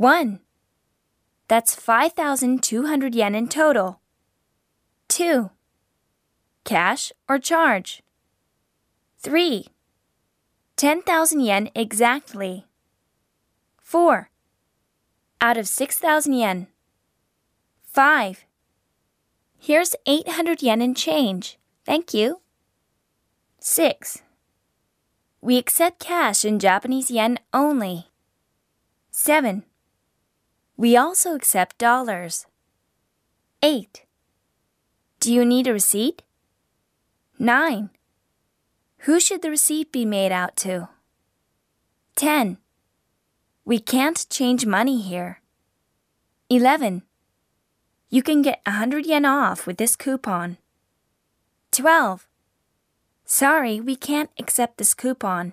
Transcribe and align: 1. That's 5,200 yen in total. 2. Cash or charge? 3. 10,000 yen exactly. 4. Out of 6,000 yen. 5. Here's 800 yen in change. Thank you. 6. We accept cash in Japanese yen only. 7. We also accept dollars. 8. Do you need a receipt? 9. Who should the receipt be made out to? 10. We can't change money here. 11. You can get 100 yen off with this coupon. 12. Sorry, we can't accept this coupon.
1. 0.00 0.40
That's 1.46 1.74
5,200 1.74 3.14
yen 3.14 3.34
in 3.34 3.48
total. 3.48 4.00
2. 5.08 5.50
Cash 6.64 7.12
or 7.28 7.38
charge? 7.38 8.02
3. 9.18 9.66
10,000 10.76 11.40
yen 11.40 11.68
exactly. 11.74 12.64
4. 13.82 14.30
Out 15.38 15.58
of 15.58 15.68
6,000 15.68 16.32
yen. 16.32 16.66
5. 17.84 18.46
Here's 19.58 19.94
800 20.06 20.62
yen 20.62 20.80
in 20.80 20.94
change. 20.94 21.58
Thank 21.84 22.14
you. 22.14 22.40
6. 23.58 24.22
We 25.42 25.58
accept 25.58 25.98
cash 26.00 26.46
in 26.46 26.58
Japanese 26.58 27.10
yen 27.10 27.38
only. 27.52 28.06
7. 29.10 29.64
We 30.80 30.96
also 30.96 31.34
accept 31.34 31.76
dollars. 31.76 32.46
8. 33.62 34.06
Do 35.20 35.30
you 35.30 35.44
need 35.44 35.66
a 35.66 35.74
receipt? 35.74 36.22
9. 37.38 37.90
Who 39.00 39.20
should 39.20 39.42
the 39.42 39.50
receipt 39.50 39.92
be 39.92 40.06
made 40.06 40.32
out 40.32 40.56
to? 40.64 40.88
10. 42.16 42.56
We 43.66 43.78
can't 43.78 44.26
change 44.30 44.64
money 44.64 45.02
here. 45.02 45.42
11. 46.48 47.02
You 48.08 48.22
can 48.22 48.40
get 48.40 48.62
100 48.64 49.04
yen 49.04 49.26
off 49.26 49.66
with 49.66 49.76
this 49.76 49.96
coupon. 49.96 50.56
12. 51.72 52.26
Sorry, 53.26 53.82
we 53.82 53.96
can't 53.96 54.30
accept 54.38 54.78
this 54.78 54.94
coupon. 54.94 55.52